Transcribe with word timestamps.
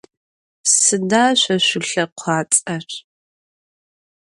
Sıda 0.81 1.23
şso 1.39 1.55
şsulhekhuats'er? 1.65 2.87